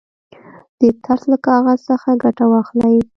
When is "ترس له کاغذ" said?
1.03-1.79